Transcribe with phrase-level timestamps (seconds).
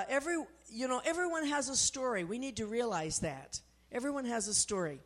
[0.00, 0.36] uh, every
[0.70, 2.24] you know everyone has a story.
[2.24, 3.60] We need to realize that
[3.92, 5.00] everyone has a story.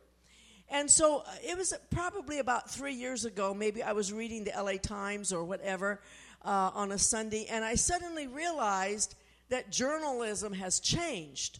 [0.69, 3.53] And so uh, it was probably about three years ago.
[3.53, 6.01] Maybe I was reading the LA Times or whatever
[6.43, 9.15] uh, on a Sunday, and I suddenly realized
[9.49, 11.59] that journalism has changed.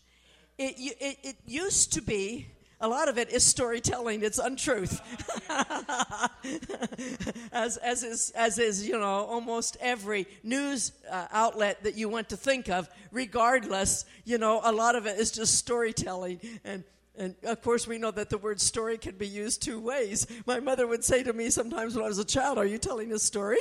[0.57, 2.47] It, it, it used to be
[2.81, 5.01] a lot of it is storytelling it's untruth
[7.51, 12.29] as, as, is, as is you know almost every news uh, outlet that you want
[12.29, 16.83] to think of regardless you know a lot of it is just storytelling and
[17.17, 20.27] and of course, we know that the word story can be used two ways.
[20.45, 23.11] My mother would say to me sometimes when I was a child, Are you telling
[23.13, 23.59] a story?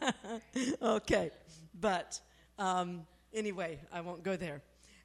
[0.82, 1.30] okay.
[1.78, 2.18] But
[2.58, 4.62] um, anyway, I won't go there.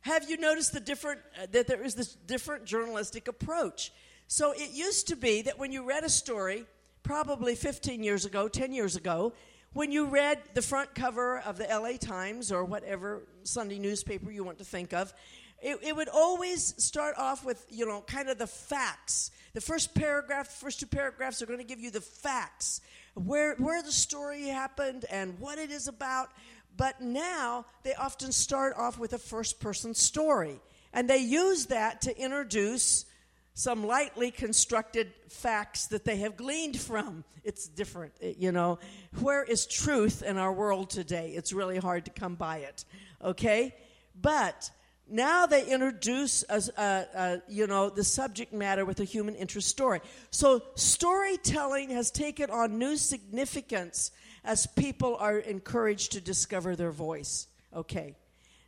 [0.07, 3.91] Have you noticed the different, uh, that there is this different journalistic approach?
[4.27, 6.63] So it used to be that when you read a story,
[7.03, 9.33] probably 15 years ago, 10 years ago,
[9.73, 14.45] when you read the front cover of the LA Times or whatever Sunday newspaper you
[14.45, 15.13] want to think of,
[15.61, 19.31] it, it, would always start off with, you know, kind of the facts.
[19.53, 22.79] The first paragraph, the first two paragraphs are going to give you the facts,
[23.15, 26.29] where, where the story happened and what it is about.
[26.77, 30.59] But now they often start off with a first person story.
[30.93, 33.05] And they use that to introduce
[33.53, 37.23] some lightly constructed facts that they have gleaned from.
[37.43, 38.77] It's different, eh, you know.
[39.19, 41.33] Where is truth in our world today?
[41.35, 42.85] It's really hard to come by it,
[43.23, 43.73] okay?
[44.19, 44.69] But
[45.09, 49.69] now they introduce, a, a, a, you know, the subject matter with a human interest
[49.69, 50.01] story.
[50.29, 54.11] So storytelling has taken on new significance
[54.47, 57.47] as people are encouraged to discover their voice.
[57.75, 58.15] Okay.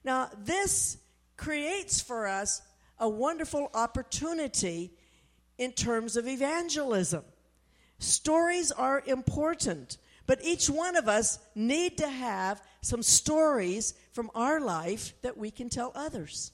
[0.04, 0.98] Now, this
[1.38, 2.62] creates for us
[3.00, 4.92] a wonderful opportunity
[5.58, 7.24] in terms of evangelism.
[7.98, 14.60] Stories are important, but each one of us need to have some stories from our
[14.60, 16.52] life that we can tell others.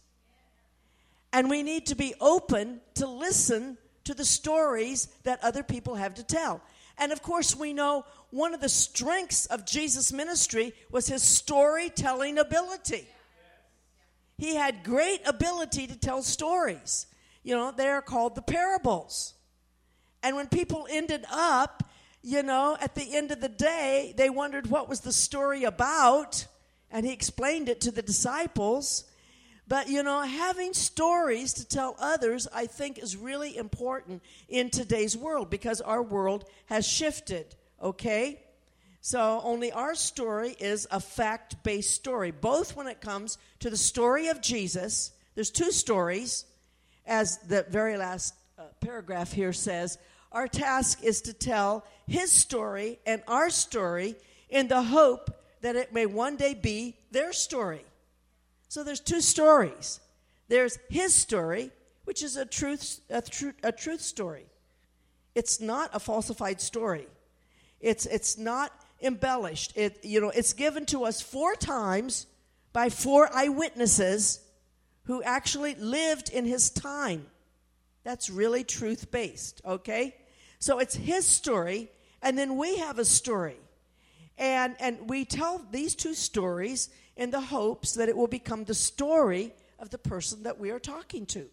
[1.33, 6.13] And we need to be open to listen to the stories that other people have
[6.15, 6.61] to tell.
[6.97, 12.37] And of course, we know one of the strengths of Jesus' ministry was his storytelling
[12.37, 13.07] ability.
[14.37, 17.07] He had great ability to tell stories.
[17.43, 19.33] You know, they are called the parables.
[20.21, 21.83] And when people ended up
[22.25, 26.47] you know, at the end of the day, they wondered what was the story about,
[26.89, 29.03] and he explained it to the disciples.
[29.67, 35.15] But, you know, having stories to tell others, I think, is really important in today's
[35.15, 38.41] world because our world has shifted, okay?
[39.01, 43.77] So, only our story is a fact based story, both when it comes to the
[43.77, 45.11] story of Jesus.
[45.35, 46.45] There's two stories,
[47.05, 49.97] as the very last uh, paragraph here says
[50.31, 54.15] our task is to tell his story and our story
[54.49, 55.31] in the hope
[55.61, 57.85] that it may one day be their story.
[58.67, 59.99] So there's two stories.
[60.47, 61.71] There's his story,
[62.03, 64.45] which is a truth, a, tr- a truth story.
[65.35, 67.07] It's not a falsified story.
[67.79, 68.71] It's, it's not
[69.01, 69.73] embellished.
[69.75, 72.27] It, you know, it's given to us four times
[72.73, 74.39] by four eyewitnesses
[75.03, 77.25] who actually lived in his time.
[78.03, 80.15] That's really truth based, okay?
[80.59, 81.89] So it's his story,
[82.21, 83.57] and then we have a story.
[84.37, 88.73] And, and we tell these two stories in the hopes that it will become the
[88.73, 91.47] story of the person that we are talking to.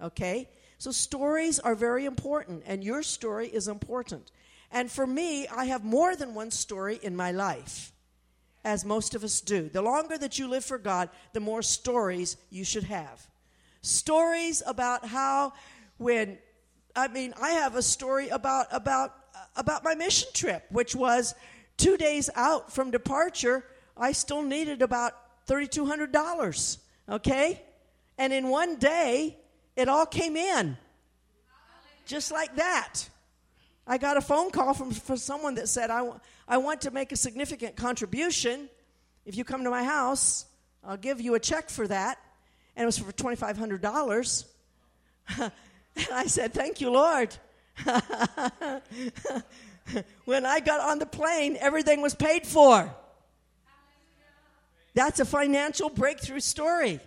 [0.00, 0.48] Okay?
[0.78, 4.30] So stories are very important, and your story is important.
[4.70, 7.92] And for me, I have more than one story in my life,
[8.64, 9.68] as most of us do.
[9.68, 13.26] The longer that you live for God, the more stories you should have.
[13.82, 15.52] Stories about how,
[15.98, 16.38] when
[16.94, 19.14] I mean, I have a story about about
[19.56, 21.34] about my mission trip, which was
[21.76, 23.64] two days out from departure.
[23.96, 25.14] I still needed about
[25.46, 26.78] thirty two hundred dollars.
[27.08, 27.60] Okay,
[28.18, 29.36] and in one day,
[29.74, 30.76] it all came in,
[32.06, 33.09] just like that.
[33.90, 36.92] I got a phone call from, from someone that said, I, w- I want to
[36.92, 38.68] make a significant contribution.
[39.26, 40.46] If you come to my house,
[40.84, 42.16] I'll give you a check for that.
[42.76, 44.44] And it was for $2,500.
[45.38, 45.50] And
[46.12, 47.36] I said, Thank you, Lord.
[50.24, 52.94] when I got on the plane, everything was paid for.
[54.94, 57.00] That's a financial breakthrough story.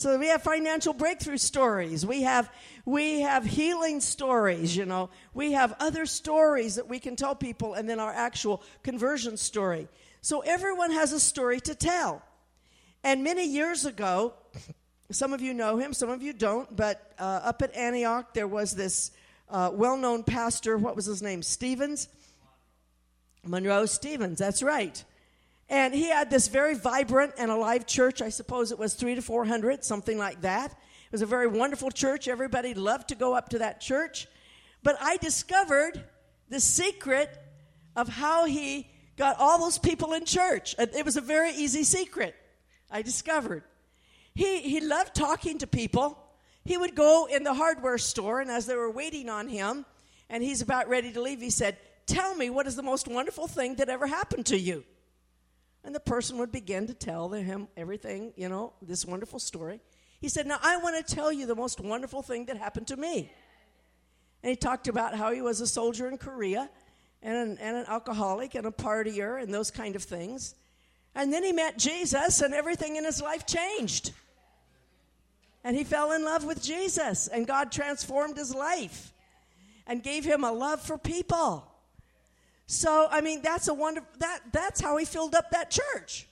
[0.00, 2.06] So we have financial breakthrough stories.
[2.06, 2.50] We have
[2.86, 5.10] we have healing stories, you know.
[5.34, 9.88] We have other stories that we can tell people and then our actual conversion story.
[10.22, 12.22] So everyone has a story to tell.
[13.04, 14.32] And many years ago,
[15.10, 18.48] some of you know him, some of you don't, but uh, up at Antioch, there
[18.48, 19.10] was this
[19.50, 20.78] uh, well known pastor.
[20.78, 21.42] What was his name?
[21.42, 22.08] Stevens?
[23.44, 25.04] Monroe Stevens, that's right.
[25.70, 28.20] And he had this very vibrant and alive church.
[28.20, 30.72] I suppose it was three to 400, something like that.
[30.72, 32.26] It was a very wonderful church.
[32.26, 34.26] Everybody loved to go up to that church.
[34.82, 36.04] But I discovered
[36.48, 37.30] the secret
[37.94, 40.74] of how he got all those people in church.
[40.76, 42.34] It was a very easy secret,
[42.90, 43.62] I discovered.
[44.34, 46.18] He, he loved talking to people.
[46.64, 49.86] He would go in the hardware store, and as they were waiting on him,
[50.28, 51.76] and he's about ready to leave, he said,
[52.06, 54.84] Tell me what is the most wonderful thing that ever happened to you?
[55.84, 59.80] And the person would begin to tell him everything, you know, this wonderful story.
[60.20, 62.96] He said, Now I want to tell you the most wonderful thing that happened to
[62.96, 63.32] me.
[64.42, 66.70] And he talked about how he was a soldier in Korea
[67.22, 70.54] and an, and an alcoholic and a partier and those kind of things.
[71.14, 74.12] And then he met Jesus, and everything in his life changed.
[75.64, 79.12] And he fell in love with Jesus, and God transformed his life
[79.86, 81.69] and gave him a love for people.
[82.70, 86.28] So, I mean, that's a wonder that that's how he filled up that church.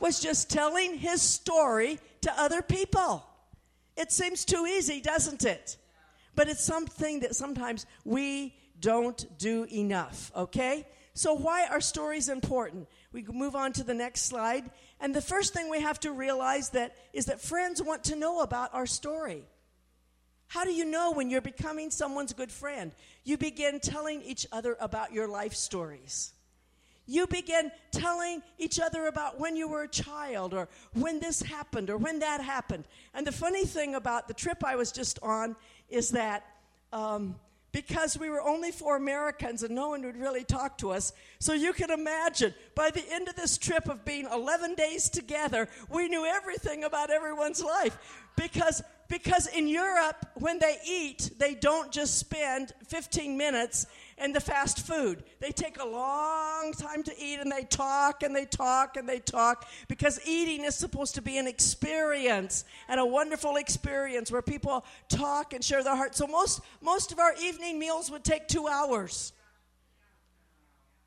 [0.00, 3.24] Was just telling his story to other people.
[3.96, 5.76] It seems too easy, doesn't it?
[6.34, 10.88] But it's something that sometimes we don't do enough, okay?
[11.14, 12.88] So, why are stories important?
[13.12, 14.68] We move on to the next slide.
[14.98, 18.40] And the first thing we have to realize that is that friends want to know
[18.40, 19.44] about our story.
[20.48, 22.92] How do you know when you're becoming someone's good friend?
[23.24, 26.32] You begin telling each other about your life stories.
[27.06, 31.88] You begin telling each other about when you were a child or when this happened
[31.88, 32.84] or when that happened.
[33.14, 35.54] And the funny thing about the trip I was just on
[35.88, 36.44] is that
[36.92, 37.36] um,
[37.76, 41.12] because we were only four Americans and no one would really talk to us.
[41.38, 45.68] So you can imagine, by the end of this trip of being 11 days together,
[45.90, 47.98] we knew everything about everyone's life.
[48.34, 53.86] Because, because in Europe, when they eat, they don't just spend 15 minutes
[54.18, 55.22] in the fast food.
[55.40, 59.20] They take a long time to eat and they talk and they talk and they
[59.20, 64.84] talk because eating is supposed to be an experience and a wonderful experience where people
[65.08, 66.14] talk and share their heart.
[66.14, 69.32] So most most of our evening meals would take 2 hours.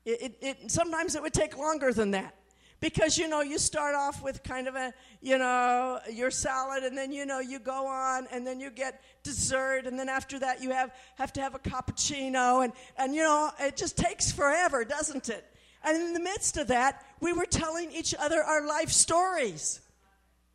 [0.06, 2.34] It, it, it sometimes it would take longer than that
[2.80, 6.96] because you know you start off with kind of a you know your salad and
[6.96, 10.62] then you know you go on and then you get dessert and then after that
[10.62, 14.84] you have have to have a cappuccino and and you know it just takes forever
[14.84, 15.44] doesn't it?
[15.82, 19.80] And in the midst of that we were telling each other our life stories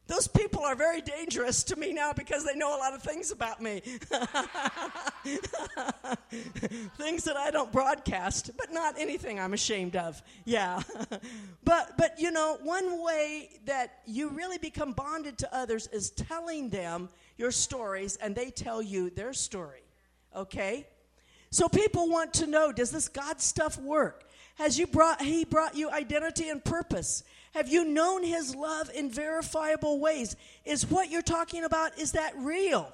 [0.07, 3.31] those people are very dangerous to me now because they know a lot of things
[3.31, 3.79] about me.
[6.97, 10.21] things that I don't broadcast, but not anything I'm ashamed of.
[10.45, 10.83] Yeah.
[11.63, 16.69] but but you know, one way that you really become bonded to others is telling
[16.69, 19.81] them your stories and they tell you their story.
[20.35, 20.85] Okay?
[21.49, 24.25] So people want to know, does this God stuff work?
[24.55, 27.23] Has you brought he brought you identity and purpose?
[27.55, 30.35] Have you known his love in verifiable ways?
[30.65, 32.91] Is what you're talking about, is that real?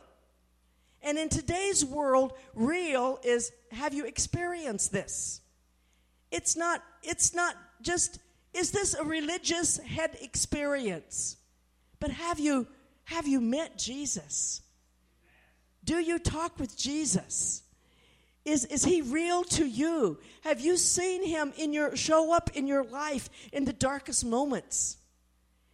[1.02, 5.42] And in today's world, real is have you experienced this?
[6.30, 8.20] It's not, it's not just,
[8.54, 11.38] is this a religious head experience?
[12.00, 12.68] But have you
[13.06, 14.62] have you met Jesus?
[15.84, 17.61] Do you talk with Jesus?
[18.44, 20.20] Is, is he real to you?
[20.44, 24.98] Have you seen him in your show up in your life in the darkest moments?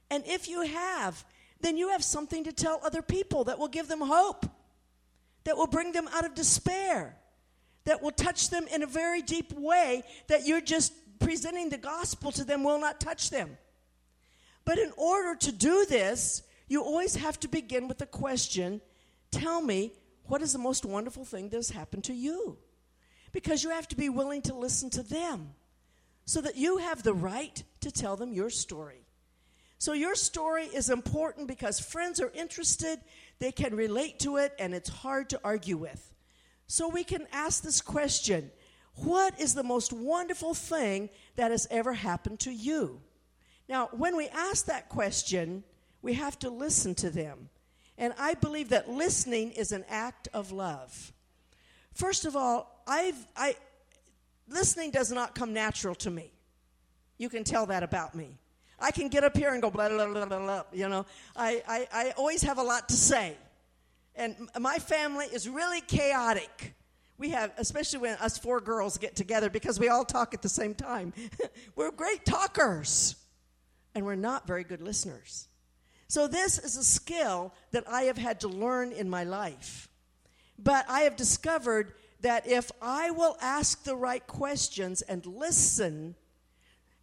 [0.10, 1.24] And if you have,
[1.62, 4.46] then you have something to tell other people that will give them hope,
[5.46, 7.18] that will bring them out of despair,
[7.86, 12.32] that will touch them in a very deep way that you're just presenting the gospel
[12.34, 13.58] to them will not touch them.
[14.66, 18.82] But in order to do this, you always have to begin with the question
[19.32, 19.94] Tell me,
[20.28, 22.58] what is the most wonderful thing that has happened to you?
[23.32, 25.54] Because you have to be willing to listen to them
[26.26, 29.08] so that you have the right to tell them your story.
[29.80, 33.00] So, your story is important because friends are interested,
[33.40, 36.14] they can relate to it, and it's hard to argue with.
[36.66, 38.52] So, we can ask this question
[38.96, 43.02] What is the most wonderful thing that has ever happened to you?
[43.70, 45.64] Now, when we ask that question,
[46.02, 47.50] we have to listen to them.
[47.98, 51.14] And I believe that listening is an act of love.
[51.94, 53.56] First of all, I've, I,
[54.48, 56.32] listening does not come natural to me.
[57.18, 58.38] You can tell that about me.
[58.80, 60.64] I can get up here and go blah, blah, blah, blah, blah.
[60.72, 63.36] You know, I, I, I always have a lot to say.
[64.16, 66.76] And my family is really chaotic.
[67.18, 70.50] We have, especially when us four girls get together because we all talk at the
[70.50, 71.14] same time.
[71.76, 73.16] we're great talkers,
[73.96, 75.48] and we're not very good listeners.
[76.08, 79.90] So, this is a skill that I have had to learn in my life.
[80.58, 86.16] But I have discovered that if I will ask the right questions and listen,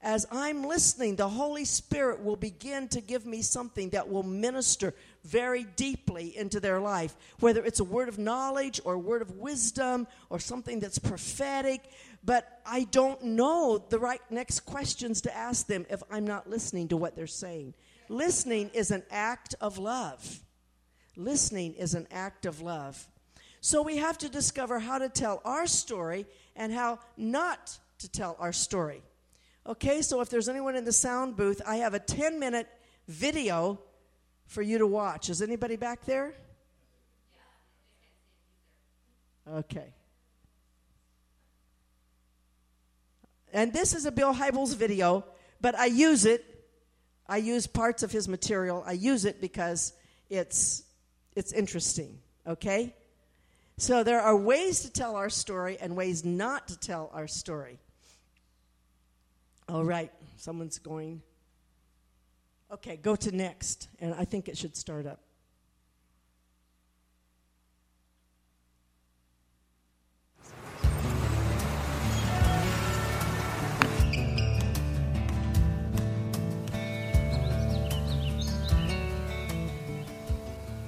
[0.05, 4.93] as I'm listening, the Holy Spirit will begin to give me something that will minister
[5.25, 9.37] very deeply into their life, whether it's a word of knowledge or a word of
[9.37, 11.91] wisdom or something that's prophetic.
[12.23, 16.89] But I don't know the right next questions to ask them if I'm not listening
[16.89, 17.73] to what they're saying.
[18.09, 20.41] Listening is an act of love.
[21.17, 23.07] Listening is an act of love.
[23.61, 28.37] So we have to discover how to tell our story and how not to tell
[28.39, 29.03] our story.
[29.67, 32.69] Okay, so if there's anyone in the sound booth, I have a 10 minute
[33.09, 33.81] video
[34.47, 35.31] for you to watch.
[35.31, 36.35] Is anybody back there?
[39.51, 39.95] Okay.
[43.53, 45.25] And this is a Bill Hybels video,
[45.61, 46.45] but I use it.
[47.27, 48.83] I use parts of his material.
[48.87, 49.93] I use it because
[50.29, 50.83] it's
[51.35, 52.95] it's interesting, okay?
[53.77, 57.79] So there are ways to tell our story and ways not to tell our story.
[59.69, 61.23] All right, someone's going.
[62.73, 65.21] Okay, go to next, and I think it should start up.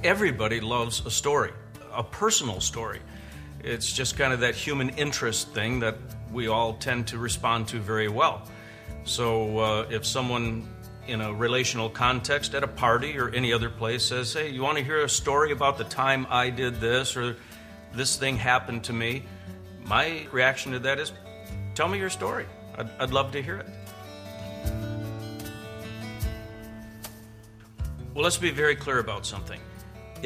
[0.06, 1.50] Everybody loves a story,
[1.92, 3.00] a personal story.
[3.64, 5.96] It's just kind of that human interest thing that
[6.30, 8.46] we all tend to respond to very well.
[9.02, 10.68] So uh, if someone
[11.08, 14.78] in a relational context at a party or any other place says, Hey, you want
[14.78, 17.34] to hear a story about the time I did this or
[17.92, 19.24] this thing happened to me?
[19.86, 21.10] My reaction to that is,
[21.74, 22.46] Tell me your story.
[22.78, 23.66] I'd, I'd love to hear it.
[28.14, 29.58] Well, let's be very clear about something.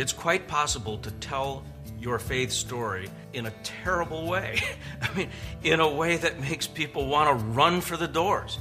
[0.01, 1.63] It's quite possible to tell
[2.01, 4.59] your faith story in a terrible way.
[5.03, 5.29] I mean,
[5.63, 8.59] in a way that makes people want to run for the doors.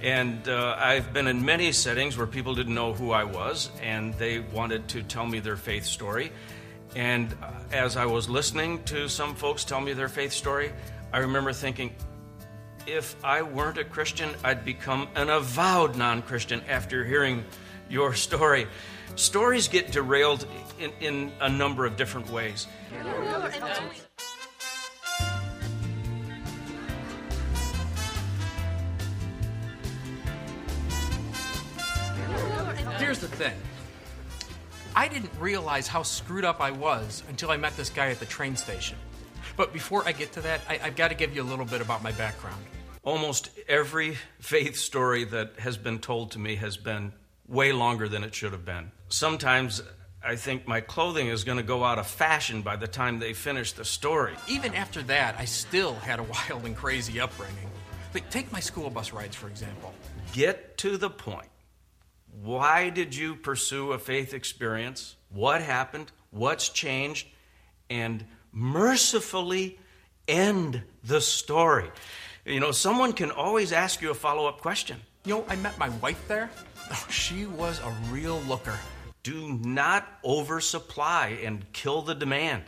[0.00, 4.12] And uh, I've been in many settings where people didn't know who I was and
[4.14, 6.32] they wanted to tell me their faith story.
[6.96, 10.72] And uh, as I was listening to some folks tell me their faith story,
[11.12, 11.94] I remember thinking,
[12.88, 17.44] if I weren't a Christian, I'd become an avowed non Christian after hearing
[17.88, 18.66] your story.
[19.16, 20.46] Stories get derailed
[20.78, 22.66] in, in a number of different ways.
[32.98, 33.54] Here's the thing.
[34.94, 38.26] I didn't realize how screwed up I was until I met this guy at the
[38.26, 38.96] train station.
[39.56, 41.80] But before I get to that, I, have got to give you a little bit
[41.80, 42.64] about my background.
[43.02, 47.12] Almost every faith story that has been told to me has been
[47.52, 48.90] way longer than it should have been.
[49.08, 49.82] Sometimes
[50.24, 53.34] I think my clothing is going to go out of fashion by the time they
[53.34, 54.34] finish the story.
[54.48, 57.68] Even after that, I still had a wild and crazy upbringing.
[58.14, 59.92] Like, take my school bus rides, for example.
[60.32, 61.48] Get to the point.
[62.42, 65.16] Why did you pursue a faith experience?
[65.28, 66.10] What happened?
[66.30, 67.26] What's changed?
[67.90, 69.78] And mercifully
[70.26, 71.90] end the story.
[72.46, 75.00] You know, someone can always ask you a follow up question.
[75.24, 76.50] You know, I met my wife there.
[76.94, 78.78] Oh, she was a real looker.
[79.22, 82.64] Do not oversupply and kill the demand.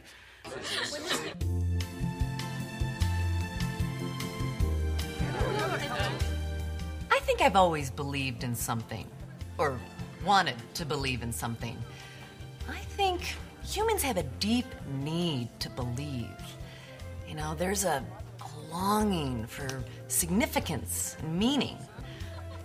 [7.11, 9.07] I think I've always believed in something,
[9.59, 9.79] or
[10.25, 11.77] wanted to believe in something.
[12.67, 14.67] I think humans have a deep
[15.03, 16.31] need to believe.
[17.29, 18.03] You know, there's a,
[18.41, 21.77] a longing for significance and meaning.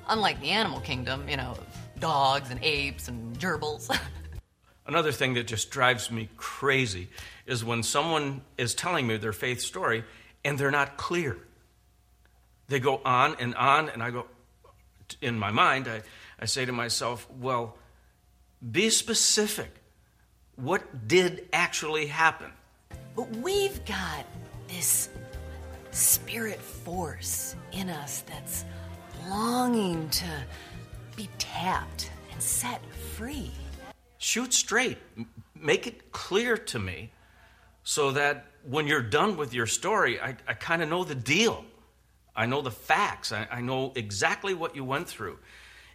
[0.09, 1.55] Unlike the animal kingdom, you know,
[1.99, 3.95] dogs and apes and gerbils.
[4.87, 7.09] Another thing that just drives me crazy
[7.45, 10.03] is when someone is telling me their faith story
[10.43, 11.37] and they're not clear.
[12.69, 14.25] They go on and on, and I go,
[15.21, 16.01] in my mind, I,
[16.39, 17.77] I say to myself, well,
[18.71, 19.71] be specific.
[20.55, 22.51] What did actually happen?
[23.15, 24.25] But we've got
[24.67, 25.09] this
[25.91, 28.65] spirit force in us that's
[29.27, 30.25] longing to
[31.15, 33.51] be tapped and set free.
[34.17, 34.97] Shoot straight.
[35.55, 37.11] Make it clear to me
[37.83, 41.65] so that when you're done with your story, I, I kind of know the deal.
[42.35, 43.31] I know the facts.
[43.31, 45.39] I, I, know exactly what you went through.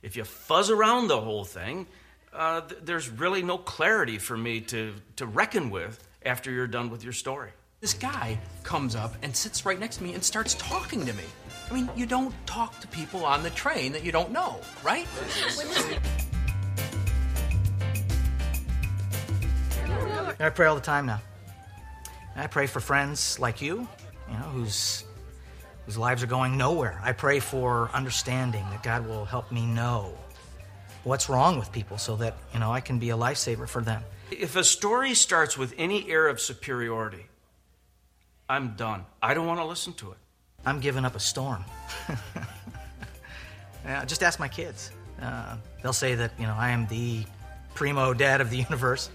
[0.02, 1.86] If you fuzz around the whole thing,
[2.32, 6.90] uh, th- there's really no clarity for me to, to reckon with after you're done
[6.90, 7.50] with your story.
[7.84, 11.24] This guy comes up and sits right next to me and starts talking to me.
[11.70, 15.06] I mean, you don't talk to people on the train that you don't know, right?
[20.40, 21.20] I pray all the time now.
[22.34, 23.86] I pray for friends like you,
[24.30, 25.04] you know, whose
[25.84, 26.98] whose lives are going nowhere.
[27.04, 30.16] I pray for understanding that God will help me know
[31.02, 34.02] what's wrong with people so that, you know, I can be a lifesaver for them.
[34.30, 37.26] If a story starts with any air of superiority,
[38.48, 39.04] I'm done.
[39.22, 40.18] I don't want to listen to it.
[40.66, 41.64] I'm giving up a storm.
[43.84, 44.90] yeah, just ask my kids.
[45.20, 47.24] Uh, they'll say that, you know, I am the
[47.74, 49.10] primo dad of the universe.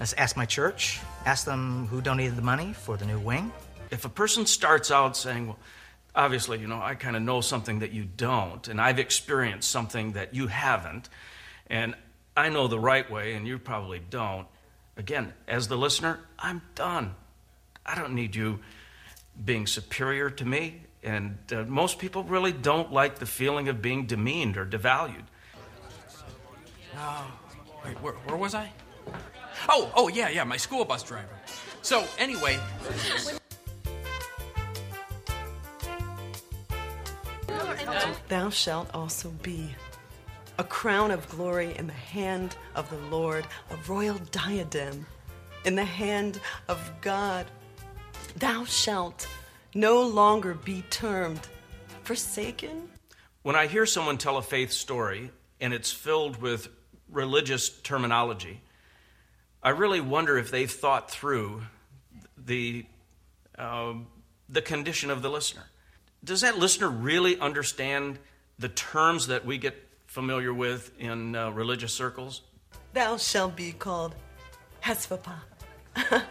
[0.00, 1.00] Let's ask my church.
[1.24, 3.52] Ask them who donated the money for the new wing.
[3.90, 5.58] If a person starts out saying, well,
[6.14, 10.12] obviously, you know, I kind of know something that you don't, and I've experienced something
[10.12, 11.08] that you haven't,
[11.68, 11.94] and
[12.36, 14.46] I know the right way and you probably don't.
[14.96, 17.14] Again, as the listener, I'm done.
[17.84, 18.60] I don't need you
[19.44, 20.82] being superior to me.
[21.02, 25.24] And uh, most people really don't like the feeling of being demeaned or devalued.
[26.96, 27.32] Oh,
[27.84, 28.70] wait, where, where was I?
[29.68, 31.28] Oh, oh, yeah, yeah, my school bus driver.
[31.82, 32.58] So, anyway.
[38.28, 39.74] Thou shalt also be
[40.58, 45.06] a crown of glory in the hand of the Lord, a royal diadem
[45.64, 47.46] in the hand of God.
[48.36, 49.26] Thou shalt
[49.74, 51.40] no longer be termed
[52.02, 52.88] forsaken.
[53.42, 56.68] When I hear someone tell a faith story and it's filled with
[57.10, 58.60] religious terminology,
[59.62, 61.62] I really wonder if they've thought through
[62.36, 62.84] the,
[63.58, 63.94] uh,
[64.48, 65.64] the condition of the listener.
[66.24, 68.18] Does that listener really understand
[68.58, 69.76] the terms that we get
[70.06, 72.42] familiar with in uh, religious circles?
[72.92, 74.14] Thou shalt be called
[74.80, 75.42] Hephzibah,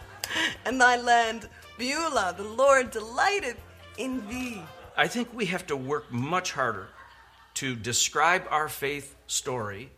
[0.64, 1.48] and thy land
[1.82, 2.32] Beulah.
[2.36, 3.58] The Lord delighteth
[3.98, 4.62] in thee.
[4.96, 6.86] I think we have to work much harder
[7.54, 9.90] to describe our faith story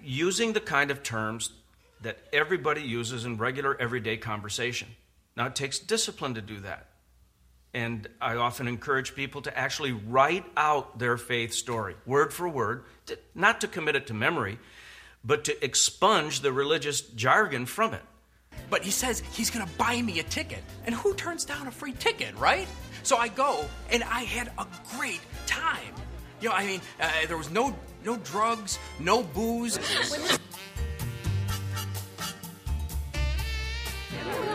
[0.00, 1.50] using the kind of terms
[2.02, 4.86] that everybody uses in regular everyday conversation.
[5.36, 6.86] Now, it takes discipline to do that.
[7.74, 12.84] And I often encourage people to actually write out their faith story, word for word,
[13.34, 14.60] not to commit it to memory,
[15.24, 18.02] but to expunge the religious jargon from it.
[18.70, 20.62] But he says he's going to buy me a ticket.
[20.86, 22.66] And who turns down a free ticket, right?
[23.02, 25.94] So I go, and I had a great time.
[26.40, 27.74] You know, I mean, uh, there was no
[28.04, 29.78] no drugs, no booze.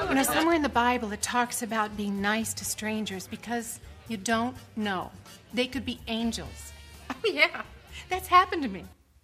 [0.10, 4.16] You know, somewhere in the Bible it talks about being nice to strangers because you
[4.18, 5.12] don't know.
[5.54, 6.74] They could be angels.
[7.10, 7.64] Oh, yeah,
[8.10, 8.84] that's happened to me.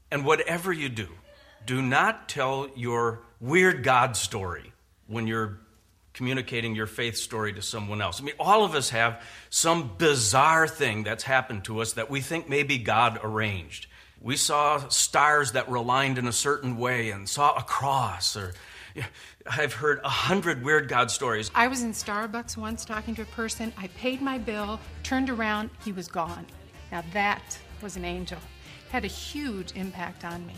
[0.10, 1.08] And whatever you do,
[1.65, 4.72] do not tell your weird God story
[5.08, 5.60] when you're
[6.13, 8.22] communicating your faith story to someone else.
[8.22, 12.22] I mean, all of us have some bizarre thing that's happened to us that we
[12.22, 13.88] think maybe God arranged.
[14.22, 18.54] We saw stars that were aligned in a certain way and saw a cross or
[19.48, 21.52] I've heard a hundred weird God stories.
[21.56, 23.74] I was in Starbucks once talking to a person.
[23.78, 26.46] I paid my bill, turned around, he was gone.
[26.92, 28.38] Now that was an angel.
[28.92, 30.54] Had a huge impact on me.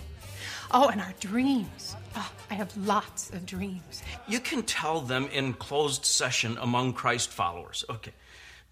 [0.77, 1.95] Oh, and our dreams.
[2.17, 4.03] Oh, I have lots of dreams.
[4.27, 7.85] You can tell them in closed session among Christ followers.
[7.89, 8.11] Okay.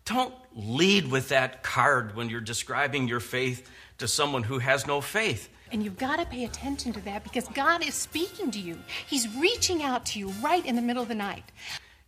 [0.03, 4.99] Don't lead with that card when you're describing your faith to someone who has no
[4.99, 5.47] faith.
[5.71, 8.77] And you've got to pay attention to that because God is speaking to you.
[9.07, 11.53] He's reaching out to you right in the middle of the night.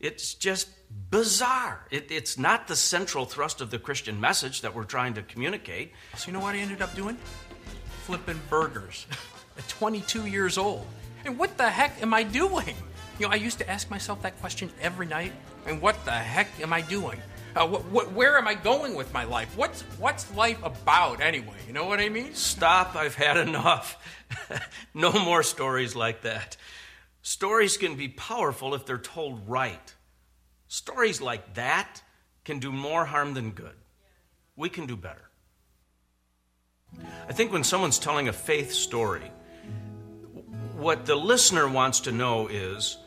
[0.02, 0.68] It's just
[1.10, 1.88] bizarre.
[1.90, 5.94] It, it's not the central thrust of the Christian message that we're trying to communicate.
[6.18, 7.16] So, you know what I ended up doing?
[8.04, 9.08] Flipping burgers
[9.58, 10.86] at 22 years old.
[11.26, 12.76] And what the heck am I doing?
[13.20, 15.32] You know, I used to ask myself that question every night.
[15.66, 17.20] And what the heck am I doing?
[17.56, 19.56] Uh, wh- wh- where am I going with my life?
[19.58, 21.56] What's what's life about anyway?
[21.68, 22.34] You know what I mean?
[22.34, 22.96] Stop!
[22.96, 23.98] I've had enough.
[24.94, 26.58] no more stories like that.
[27.22, 29.96] Stories can be powerful if they're told right.
[30.68, 32.02] Stories like that
[32.44, 33.76] can do more harm than good.
[34.58, 35.30] We can do better.
[37.28, 39.32] I think when someone's telling a faith story,
[40.76, 42.98] what the listener wants to know is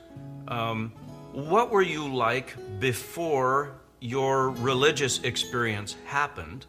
[0.48, 0.90] um,
[1.32, 6.64] what were you like before your religious experience happened?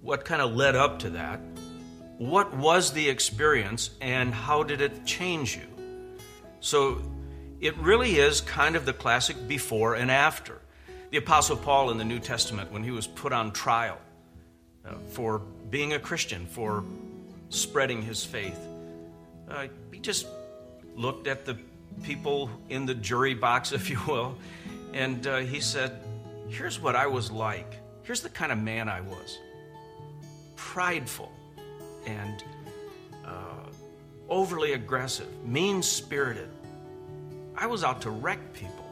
[0.00, 1.40] What kind of led up to that?
[2.18, 5.66] What was the experience and how did it change you?
[6.60, 7.02] So
[7.60, 10.60] it really is kind of the classic before and after.
[11.10, 13.98] The Apostle Paul in the New Testament, when he was put on trial
[14.86, 16.84] uh, for being a Christian, for
[17.50, 18.58] spreading his faith,
[19.52, 20.26] uh, he just
[20.96, 21.58] looked at the
[22.02, 24.36] people in the jury box, if you will,
[24.92, 26.00] and uh, he said,
[26.48, 27.76] Here's what I was like.
[28.02, 29.38] Here's the kind of man I was
[30.56, 31.32] prideful
[32.06, 32.44] and
[33.24, 33.70] uh,
[34.28, 36.48] overly aggressive, mean spirited.
[37.56, 38.84] I was out to wreck people.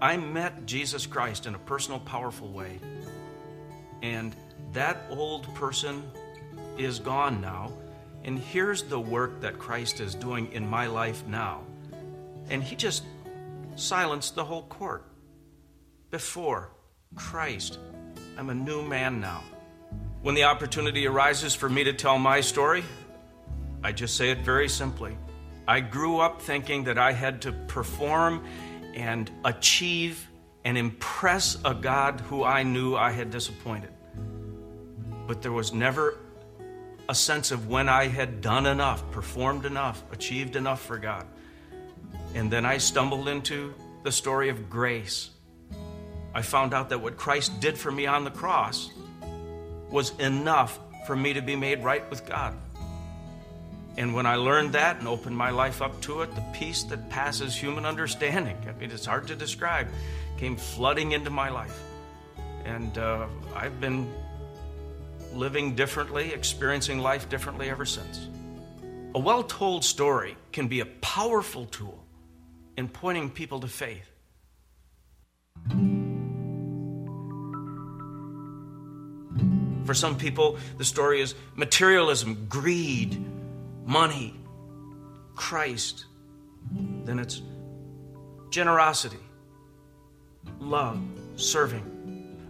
[0.00, 2.78] I met Jesus Christ in a personal, powerful way.
[4.02, 4.34] And
[4.72, 6.02] that old person
[6.76, 7.72] is gone now.
[8.24, 11.62] And here's the work that Christ is doing in my life now.
[12.48, 13.02] And he just
[13.74, 15.04] silenced the whole court.
[16.10, 16.70] Before
[17.14, 17.78] Christ,
[18.36, 19.42] I'm a new man now.
[20.22, 22.84] When the opportunity arises for me to tell my story,
[23.82, 25.16] I just say it very simply.
[25.66, 28.44] I grew up thinking that I had to perform
[28.94, 30.28] and achieve
[30.64, 33.90] and impress a God who I knew I had disappointed.
[35.26, 36.18] But there was never
[37.12, 41.26] a sense of when I had done enough, performed enough, achieved enough for God.
[42.34, 45.28] And then I stumbled into the story of grace.
[46.34, 48.90] I found out that what Christ did for me on the cross
[49.90, 52.56] was enough for me to be made right with God.
[53.98, 57.10] And when I learned that and opened my life up to it, the peace that
[57.10, 59.86] passes human understanding, I mean, it's hard to describe,
[60.38, 61.78] came flooding into my life.
[62.64, 64.10] And uh, I've been
[65.32, 68.28] living differently, experiencing life differently ever since.
[69.14, 72.04] A well told story can be a powerful tool
[72.76, 74.08] in pointing people to faith.
[79.84, 83.22] For some people, the story is materialism, greed,
[83.84, 84.36] money,
[85.34, 86.06] Christ.
[87.04, 87.42] Then it's
[88.50, 89.18] generosity,
[90.60, 91.02] love,
[91.36, 91.88] serving.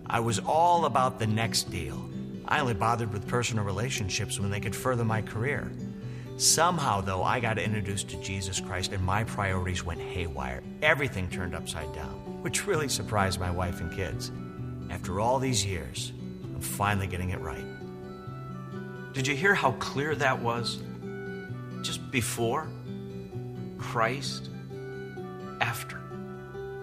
[0.07, 2.12] I was all about the next deal.
[2.53, 5.73] I only bothered with personal relationships when they could further my career.
[6.37, 10.63] Somehow, though, I got introduced to Jesus Christ and my priorities went haywire.
[10.83, 14.31] Everything turned upside down, which really surprised my wife and kids.
[14.91, 16.13] After all these years,
[16.45, 17.65] I'm finally getting it right.
[19.15, 20.83] Did you hear how clear that was?
[21.81, 22.69] Just before,
[23.79, 24.51] Christ,
[25.63, 25.99] after.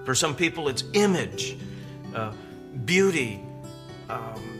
[0.03, 1.59] For some people, it's image,
[2.15, 2.33] uh,
[2.85, 3.39] beauty,
[4.09, 4.58] um,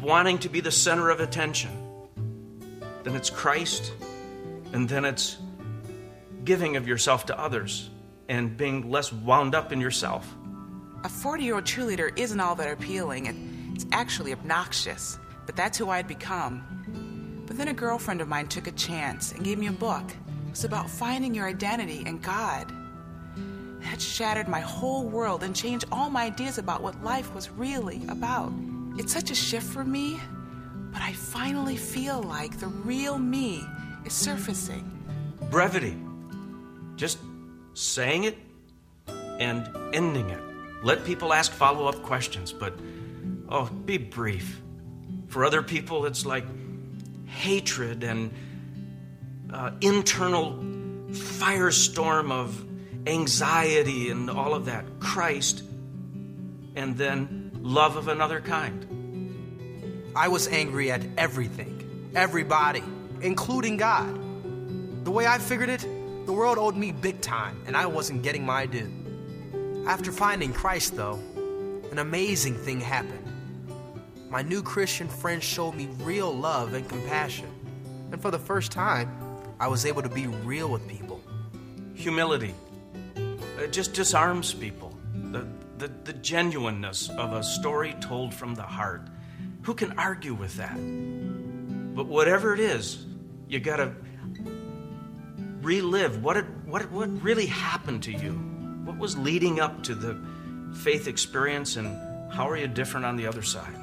[0.00, 1.70] wanting to be the center of attention.
[3.02, 3.92] Then it's Christ,
[4.72, 5.38] and then it's
[6.44, 7.90] giving of yourself to others
[8.28, 10.34] and being less wound up in yourself.
[11.04, 13.72] A 40 year old cheerleader isn't all that appealing.
[13.74, 17.44] It's actually obnoxious, but that's who I'd become.
[17.46, 20.04] But then a girlfriend of mine took a chance and gave me a book.
[20.46, 22.72] It was about finding your identity in God.
[23.82, 28.02] That shattered my whole world and changed all my ideas about what life was really
[28.08, 28.52] about.
[28.98, 30.20] It's such a shift for me,
[30.92, 33.64] but I finally feel like the real me
[34.04, 34.84] is surfacing.
[35.50, 35.96] Brevity.
[36.96, 37.18] Just
[37.74, 38.36] saying it
[39.38, 40.40] and ending it.
[40.82, 42.74] Let people ask follow up questions, but
[43.48, 44.60] oh, be brief.
[45.28, 46.44] For other people, it's like
[47.26, 48.32] hatred and
[49.52, 50.58] uh, internal
[51.10, 52.64] firestorm of
[53.06, 54.84] anxiety and all of that.
[54.98, 55.62] Christ,
[56.74, 58.84] and then love of another kind.
[60.14, 62.82] I was angry at everything, everybody,
[63.20, 65.04] including God.
[65.04, 65.80] The way I figured it,
[66.26, 69.84] the world owed me big time, and I wasn't getting my due.
[69.86, 71.18] After finding Christ, though,
[71.90, 73.24] an amazing thing happened.
[74.28, 77.48] My new Christian friends showed me real love and compassion,
[78.12, 79.10] and for the first time,
[79.58, 81.20] I was able to be real with people.
[81.94, 82.54] Humility.
[83.58, 84.96] It just disarms people.
[85.14, 85.46] The,
[85.78, 89.08] the, the genuineness of a story told from the heart.
[89.62, 90.76] Who can argue with that?
[91.94, 93.06] But whatever it is,
[93.48, 93.92] you got to
[95.60, 98.32] relive what, it, what, what really happened to you.
[98.84, 100.18] What was leading up to the
[100.78, 103.74] faith experience, and how are you different on the other side?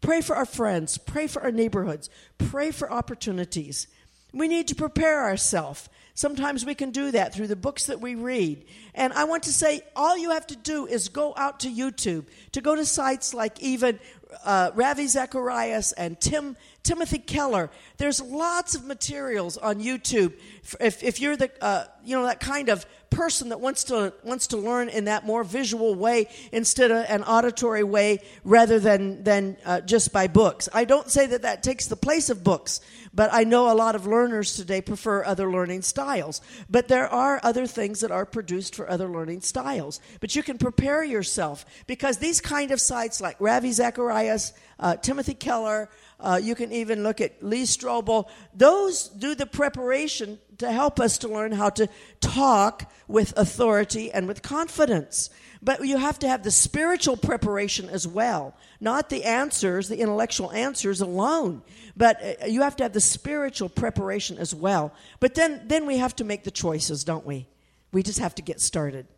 [0.00, 0.98] Pray for our friends.
[0.98, 2.08] Pray for our neighborhoods.
[2.38, 3.88] Pray for opportunities.
[4.32, 5.88] We need to prepare ourselves.
[6.16, 8.64] Sometimes we can do that through the books that we read.
[8.94, 12.24] And I want to say, all you have to do is go out to YouTube,
[12.52, 13.98] to go to sites like even
[14.42, 17.68] uh, Ravi Zacharias and Tim Timothy Keller.
[17.98, 20.32] There's lots of materials on YouTube.
[20.80, 24.48] If, if you're the uh, you know that kind of person that wants to wants
[24.48, 29.56] to learn in that more visual way instead of an auditory way, rather than than
[29.64, 30.68] uh, just by books.
[30.72, 32.80] I don't say that that takes the place of books,
[33.16, 36.42] but I know a lot of learners today prefer other learning styles.
[36.68, 40.00] But there are other things that are produced for other learning styles.
[40.20, 45.34] But you can prepare yourself because these kind of sites like Ravi Zacharias, uh, Timothy
[45.34, 45.88] Keller.
[46.20, 48.28] Uh, you can even look at Lee Strobel.
[48.54, 51.88] Those do the preparation to help us to learn how to
[52.20, 55.30] talk with authority and with confidence.
[55.66, 60.52] But you have to have the spiritual preparation as well, not the answers, the intellectual
[60.52, 61.60] answers alone.
[61.96, 64.94] But uh, you have to have the spiritual preparation as well.
[65.18, 67.48] But then, then we have to make the choices, don't we?
[67.90, 69.08] We just have to get started.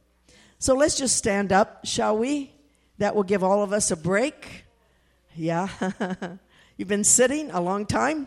[0.59, 2.51] So let's just stand up, shall we?
[2.97, 4.65] That will give all of us a break.
[5.37, 5.69] Yeah.
[6.79, 8.27] You've been sitting a long time.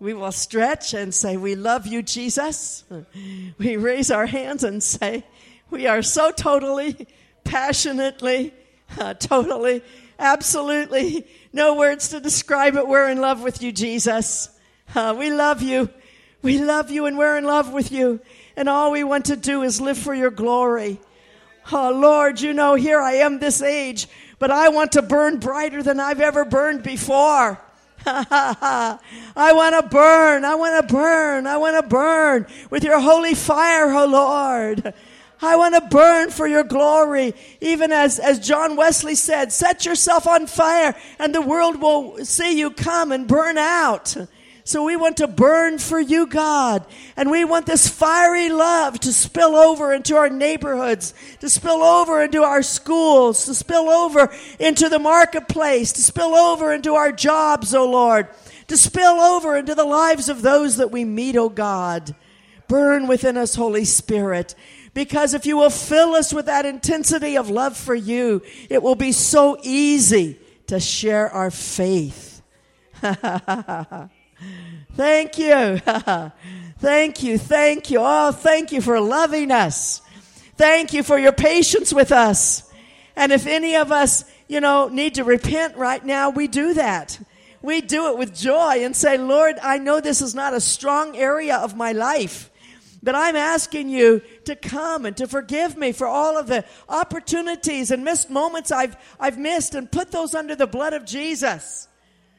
[0.00, 2.82] We will stretch and say, We love you, Jesus.
[3.58, 5.24] We raise our hands and say,
[5.70, 7.06] We are so totally,
[7.48, 8.52] passionately,
[8.98, 9.82] uh, totally,
[10.18, 12.86] absolutely, no words to describe it.
[12.86, 14.50] We're in love with you, Jesus.
[14.94, 15.88] Uh, we love you.
[16.42, 18.20] We love you and we're in love with you.
[18.56, 21.00] And all we want to do is live for your glory.
[21.72, 24.08] Oh, Lord, you know, here I am this age,
[24.38, 27.60] but I want to burn brighter than I've ever burned before.
[28.06, 28.98] I
[29.36, 30.44] want to burn.
[30.44, 31.46] I want to burn.
[31.46, 34.94] I want to burn with your holy fire, oh Lord.
[35.40, 37.34] I want to burn for your glory.
[37.60, 42.58] Even as, as John Wesley said, set yourself on fire and the world will see
[42.58, 44.16] you come and burn out.
[44.68, 46.84] So we want to burn for you, God.
[47.16, 52.22] And we want this fiery love to spill over into our neighborhoods, to spill over
[52.22, 57.74] into our schools, to spill over into the marketplace, to spill over into our jobs,
[57.74, 58.28] O oh Lord,
[58.66, 62.14] to spill over into the lives of those that we meet, O oh God.
[62.68, 64.54] Burn within us, Holy Spirit.
[64.94, 68.94] Because if you will fill us with that intensity of love for you, it will
[68.94, 72.42] be so easy to share our faith.
[74.98, 75.78] Thank you.
[76.80, 77.38] thank you.
[77.38, 77.98] Thank you.
[78.00, 80.02] Oh, thank you for loving us.
[80.56, 82.68] Thank you for your patience with us.
[83.14, 87.20] And if any of us, you know, need to repent right now, we do that.
[87.62, 91.16] We do it with joy and say, Lord, I know this is not a strong
[91.16, 92.50] area of my life,
[93.02, 97.90] but I'm asking you to come and to forgive me for all of the opportunities
[97.90, 101.88] and missed moments I've, I've missed and put those under the blood of Jesus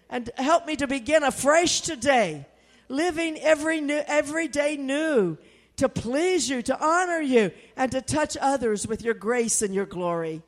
[0.09, 2.45] and help me to begin afresh today,
[2.89, 5.37] living every new, every day new
[5.77, 9.85] to please you, to honor you, and to touch others with your grace and your
[9.85, 10.41] glory.